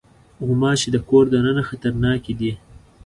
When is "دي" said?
2.39-2.51